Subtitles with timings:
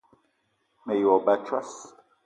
[0.83, 1.73] Me yi wa ba a tsoss!